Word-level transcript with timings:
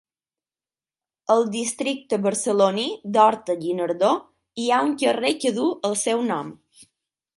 Al 1.33 1.43
districte 1.55 2.19
barceloní 2.23 2.87
d'Horta-Guinardó 3.17 4.09
hi 4.65 4.69
ha 4.77 4.81
un 4.87 4.97
carrer 5.03 5.35
que 5.45 5.53
duu 5.59 5.71
el 5.91 5.99
seu 6.07 6.25
nom. 6.33 6.51